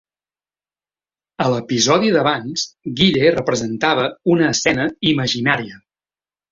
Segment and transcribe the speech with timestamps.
[1.45, 2.65] A l'episodi d'abans,
[3.01, 5.83] Guille representava una escena imaginària.